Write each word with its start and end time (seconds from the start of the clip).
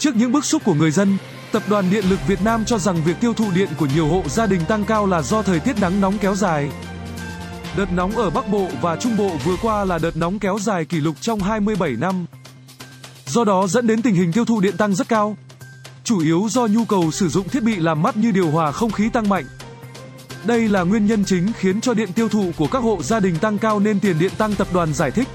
Trước 0.00 0.16
những 0.16 0.32
bức 0.32 0.44
xúc 0.44 0.62
của 0.64 0.74
người 0.74 0.90
dân, 0.90 1.18
Tập 1.52 1.62
đoàn 1.68 1.90
Điện 1.90 2.04
lực 2.10 2.18
Việt 2.26 2.42
Nam 2.42 2.64
cho 2.64 2.78
rằng 2.78 3.04
việc 3.04 3.20
tiêu 3.20 3.34
thụ 3.34 3.50
điện 3.54 3.68
của 3.78 3.86
nhiều 3.94 4.08
hộ 4.08 4.22
gia 4.26 4.46
đình 4.46 4.60
tăng 4.68 4.84
cao 4.84 5.06
là 5.06 5.22
do 5.22 5.42
thời 5.42 5.60
tiết 5.60 5.80
nắng 5.80 6.00
nóng 6.00 6.18
kéo 6.18 6.34
dài. 6.34 6.70
Đợt 7.76 7.92
nóng 7.92 8.16
ở 8.16 8.30
Bắc 8.30 8.48
Bộ 8.48 8.68
và 8.80 8.96
Trung 8.96 9.16
Bộ 9.16 9.30
vừa 9.44 9.56
qua 9.62 9.84
là 9.84 9.98
đợt 9.98 10.16
nóng 10.16 10.38
kéo 10.38 10.58
dài 10.60 10.84
kỷ 10.84 11.00
lục 11.00 11.16
trong 11.20 11.40
27 11.40 11.96
năm. 11.96 12.26
Do 13.26 13.44
đó 13.44 13.66
dẫn 13.66 13.86
đến 13.86 14.02
tình 14.02 14.14
hình 14.14 14.32
tiêu 14.32 14.44
thụ 14.44 14.60
điện 14.60 14.76
tăng 14.76 14.94
rất 14.94 15.08
cao. 15.08 15.36
Chủ 16.04 16.20
yếu 16.20 16.46
do 16.50 16.66
nhu 16.66 16.84
cầu 16.84 17.10
sử 17.10 17.28
dụng 17.28 17.48
thiết 17.48 17.62
bị 17.62 17.76
làm 17.76 18.02
mát 18.02 18.16
như 18.16 18.30
điều 18.30 18.50
hòa 18.50 18.72
không 18.72 18.90
khí 18.90 19.08
tăng 19.08 19.28
mạnh. 19.28 19.44
Đây 20.44 20.68
là 20.68 20.82
nguyên 20.82 21.06
nhân 21.06 21.24
chính 21.24 21.52
khiến 21.58 21.80
cho 21.80 21.94
điện 21.94 22.12
tiêu 22.12 22.28
thụ 22.28 22.52
của 22.56 22.66
các 22.66 22.82
hộ 22.82 23.02
gia 23.02 23.20
đình 23.20 23.38
tăng 23.38 23.58
cao 23.58 23.80
nên 23.80 24.00
tiền 24.00 24.18
điện 24.18 24.32
tăng 24.38 24.54
tập 24.54 24.68
đoàn 24.72 24.94
giải 24.94 25.10
thích. 25.10 25.28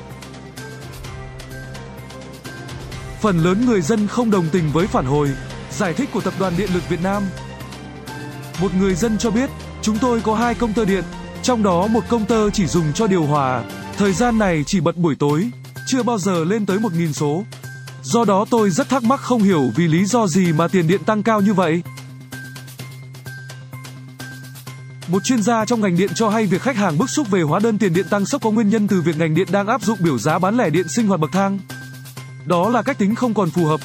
Phần 3.22 3.44
lớn 3.44 3.66
người 3.66 3.82
dân 3.82 4.08
không 4.08 4.32
đồng 4.32 4.46
tình 4.52 4.72
với 4.74 4.88
phản 4.88 5.05
hồi, 5.05 5.30
giải 5.72 5.94
thích 5.94 6.10
của 6.14 6.22
Tập 6.22 6.34
đoàn 6.40 6.54
Điện 6.58 6.70
lực 6.73 6.90
Việt 6.90 7.02
Nam. 7.04 7.23
Một 8.62 8.72
người 8.80 8.96
dân 8.96 9.18
cho 9.18 9.32
biết, 9.32 9.50
chúng 9.82 9.98
tôi 9.98 10.22
có 10.22 10.36
hai 10.36 10.56
công 10.56 10.73
tơ 10.73 10.86
điện, 10.86 11.04
trong 11.44 11.64
đó 11.64 11.88
một 11.88 12.04
công 12.09 12.26
tơ 12.26 12.50
chỉ 12.50 12.66
dùng 12.68 12.94
cho 12.94 13.08
điều 13.08 13.23
hòa, 13.23 13.64
thời 13.98 14.14
gian 14.14 14.38
này 14.38 14.64
chỉ 14.68 14.80
bật 14.80 14.98
buổi 14.98 15.16
tối, 15.16 15.50
chưa 15.88 16.04
bao 16.04 16.18
giờ 16.18 16.44
lên 16.44 16.66
tới 16.66 16.78
1.000 16.78 17.12
số. 17.12 17.44
Do 18.04 18.26
đó 18.26 18.46
tôi 18.50 18.70
rất 18.70 18.90
thắc 18.90 19.04
mắc 19.04 19.20
không 19.20 19.44
hiểu 19.44 19.72
vì 19.76 19.88
lý 19.88 20.06
do 20.06 20.28
gì 20.28 20.54
mà 20.54 20.68
tiền 20.68 20.88
điện 20.88 21.04
tăng 21.04 21.23
cao 21.23 21.42
như 21.42 21.54
vậy. 21.54 21.82
Một 25.08 25.23
chuyên 25.23 25.44
gia 25.44 25.66
trong 25.66 25.82
ngành 25.82 25.98
điện 25.98 26.09
cho 26.16 26.30
hay 26.30 26.45
việc 26.45 26.62
khách 26.62 26.76
hàng 26.76 26.98
bức 26.98 27.09
xúc 27.09 27.28
về 27.32 27.42
hóa 27.42 27.59
đơn 27.59 27.78
tiền 27.78 27.94
điện 27.94 28.06
tăng 28.09 28.26
sốc 28.26 28.42
có 28.42 28.52
nguyên 28.52 28.70
nhân 28.70 28.88
từ 28.88 29.02
việc 29.02 29.18
ngành 29.18 29.36
điện 29.36 29.48
đang 29.52 29.68
áp 29.68 29.82
dụng 29.82 29.98
biểu 30.02 30.18
giá 30.18 30.40
bán 30.40 30.58
lẻ 30.58 30.70
điện 30.70 30.88
sinh 30.90 31.08
hoạt 31.08 31.20
bậc 31.20 31.32
thang. 31.32 31.59
Đó 32.46 32.70
là 32.70 32.82
cách 32.82 32.98
tính 32.98 33.16
không 33.16 33.34
còn 33.34 33.50
phù 33.50 33.66
hợp. 33.66 33.80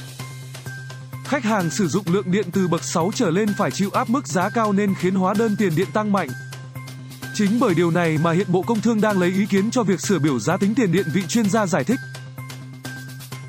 Khách 1.25 1.45
hàng 1.45 1.71
sử 1.71 1.89
dụng 1.89 2.05
lượng 2.07 2.31
điện 2.33 2.47
từ 2.53 2.69
bậc 2.69 2.85
6 2.85 3.11
trở 3.15 3.31
lên 3.31 3.49
phải 3.59 3.71
chịu 3.71 3.91
áp 3.91 4.11
mức 4.11 4.27
giá 4.27 4.49
cao 4.49 4.73
nên 4.73 4.95
khiến 4.95 5.15
hóa 5.15 5.35
đơn 5.39 5.57
tiền 5.59 5.73
điện 5.77 5.89
tăng 5.93 6.13
mạnh. 6.13 6.29
Chính 7.35 7.61
bởi 7.61 7.75
điều 7.75 7.91
này 7.91 8.19
mà 8.19 8.33
hiện 8.33 8.47
Bộ 8.53 8.63
Công 8.63 8.81
Thương 8.81 9.01
đang 9.01 9.19
lấy 9.21 9.31
ý 9.31 9.47
kiến 9.47 9.71
cho 9.71 9.83
việc 9.83 10.01
sửa 10.01 10.19
biểu 10.19 10.39
giá 10.39 10.57
tính 10.57 10.75
tiền 10.75 10.93
điện 10.93 11.07
vị 11.15 11.23
chuyên 11.29 11.51
gia 11.51 11.67
giải 11.67 11.85
thích. 11.85 12.01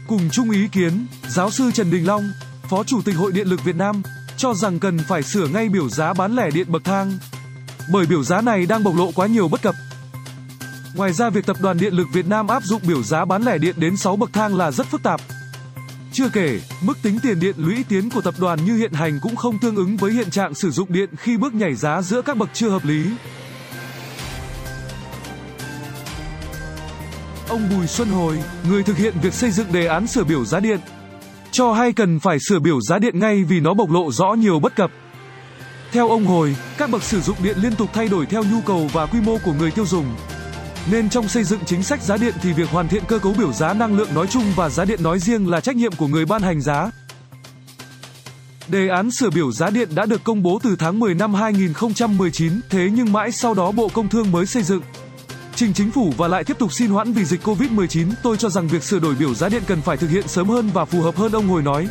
Cùng 0.07 0.29
chung 0.31 0.49
ý 0.49 0.67
kiến, 0.67 1.07
giáo 1.29 1.51
sư 1.51 1.71
Trần 1.73 1.91
Đình 1.91 2.07
Long, 2.07 2.31
Phó 2.69 2.83
Chủ 2.83 3.01
tịch 3.01 3.15
Hội 3.15 3.31
Điện 3.31 3.47
lực 3.47 3.63
Việt 3.63 3.75
Nam, 3.75 4.01
cho 4.37 4.53
rằng 4.53 4.79
cần 4.79 4.99
phải 4.99 5.23
sửa 5.23 5.47
ngay 5.47 5.69
biểu 5.69 5.89
giá 5.89 6.13
bán 6.13 6.35
lẻ 6.35 6.49
điện 6.51 6.71
bậc 6.71 6.83
thang. 6.83 7.17
Bởi 7.91 8.05
biểu 8.05 8.23
giá 8.23 8.41
này 8.41 8.65
đang 8.65 8.83
bộc 8.83 8.95
lộ 8.95 9.11
quá 9.11 9.27
nhiều 9.27 9.47
bất 9.47 9.61
cập. 9.61 9.75
Ngoài 10.95 11.13
ra 11.13 11.29
việc 11.29 11.45
Tập 11.45 11.57
đoàn 11.61 11.77
Điện 11.77 11.93
lực 11.93 12.07
Việt 12.13 12.27
Nam 12.27 12.47
áp 12.47 12.63
dụng 12.63 12.81
biểu 12.87 13.03
giá 13.03 13.25
bán 13.25 13.43
lẻ 13.43 13.57
điện 13.57 13.75
đến 13.77 13.97
6 13.97 14.15
bậc 14.15 14.33
thang 14.33 14.55
là 14.55 14.71
rất 14.71 14.87
phức 14.87 15.03
tạp. 15.03 15.21
Chưa 16.11 16.29
kể, 16.29 16.59
mức 16.81 16.97
tính 17.03 17.19
tiền 17.23 17.39
điện 17.39 17.55
lũy 17.57 17.85
tiến 17.89 18.09
của 18.09 18.21
tập 18.21 18.33
đoàn 18.39 18.65
như 18.65 18.77
hiện 18.77 18.93
hành 18.93 19.19
cũng 19.21 19.35
không 19.35 19.59
tương 19.59 19.75
ứng 19.75 19.97
với 19.97 20.11
hiện 20.11 20.29
trạng 20.29 20.53
sử 20.53 20.71
dụng 20.71 20.93
điện 20.93 21.09
khi 21.17 21.37
bước 21.37 21.53
nhảy 21.53 21.75
giá 21.75 22.01
giữa 22.01 22.21
các 22.21 22.37
bậc 22.37 22.49
chưa 22.53 22.69
hợp 22.69 22.85
lý. 22.85 23.05
Ông 27.49 27.69
Bùi 27.69 27.87
Xuân 27.87 28.09
Hồi, 28.09 28.37
người 28.69 28.83
thực 28.83 28.97
hiện 28.97 29.13
việc 29.21 29.33
xây 29.33 29.51
dựng 29.51 29.71
đề 29.71 29.87
án 29.87 30.07
sửa 30.07 30.23
biểu 30.23 30.45
giá 30.45 30.59
điện, 30.59 30.79
cho 31.51 31.73
hay 31.73 31.93
cần 31.93 32.19
phải 32.19 32.37
sửa 32.49 32.59
biểu 32.59 32.81
giá 32.81 32.99
điện 32.99 33.19
ngay 33.19 33.43
vì 33.43 33.59
nó 33.59 33.73
bộc 33.73 33.91
lộ 33.91 34.11
rõ 34.11 34.33
nhiều 34.33 34.59
bất 34.59 34.75
cập. 34.75 34.91
Theo 35.91 36.09
ông 36.09 36.25
Hồi, 36.25 36.55
các 36.77 36.89
bậc 36.89 37.03
sử 37.03 37.21
dụng 37.21 37.37
điện 37.43 37.57
liên 37.61 37.75
tục 37.75 37.89
thay 37.93 38.07
đổi 38.07 38.25
theo 38.25 38.43
nhu 38.43 38.61
cầu 38.65 38.89
và 38.93 39.05
quy 39.05 39.19
mô 39.21 39.37
của 39.45 39.53
người 39.53 39.71
tiêu 39.71 39.85
dùng. 39.85 40.05
Nên 40.89 41.09
trong 41.09 41.27
xây 41.27 41.43
dựng 41.43 41.59
chính 41.65 41.83
sách 41.83 42.01
giá 42.01 42.17
điện 42.17 42.33
thì 42.41 42.53
việc 42.53 42.69
hoàn 42.69 42.87
thiện 42.87 43.03
cơ 43.07 43.19
cấu 43.19 43.33
biểu 43.37 43.53
giá 43.53 43.73
năng 43.73 43.97
lượng 43.97 44.13
nói 44.13 44.27
chung 44.27 44.43
và 44.55 44.69
giá 44.69 44.85
điện 44.85 45.03
nói 45.03 45.19
riêng 45.19 45.49
là 45.49 45.59
trách 45.59 45.75
nhiệm 45.75 45.91
của 45.91 46.07
người 46.07 46.25
ban 46.25 46.41
hành 46.41 46.61
giá. 46.61 46.91
Đề 48.67 48.87
án 48.87 49.11
sửa 49.11 49.29
biểu 49.29 49.51
giá 49.51 49.69
điện 49.69 49.89
đã 49.95 50.05
được 50.05 50.23
công 50.23 50.43
bố 50.43 50.59
từ 50.63 50.75
tháng 50.79 50.99
10 50.99 51.15
năm 51.15 51.33
2019, 51.33 52.53
thế 52.69 52.89
nhưng 52.93 53.13
mãi 53.13 53.31
sau 53.31 53.53
đó 53.53 53.71
Bộ 53.71 53.89
Công 53.93 54.09
Thương 54.09 54.31
mới 54.31 54.45
xây 54.45 54.63
dựng. 54.63 54.81
Trình 55.55 55.73
chính 55.73 55.91
phủ 55.91 56.13
và 56.17 56.27
lại 56.27 56.43
tiếp 56.43 56.59
tục 56.59 56.73
xin 56.73 56.89
hoãn 56.89 57.13
vì 57.13 57.25
dịch 57.25 57.47
Covid-19, 57.47 58.07
tôi 58.23 58.37
cho 58.37 58.49
rằng 58.49 58.67
việc 58.67 58.83
sửa 58.83 58.99
đổi 58.99 59.15
biểu 59.15 59.33
giá 59.33 59.49
điện 59.49 59.63
cần 59.67 59.81
phải 59.81 59.97
thực 59.97 60.09
hiện 60.09 60.27
sớm 60.27 60.49
hơn 60.49 60.69
và 60.73 60.85
phù 60.85 61.01
hợp 61.01 61.15
hơn 61.15 61.31
ông 61.31 61.47
Hồi 61.47 61.61
nói. 61.61 61.87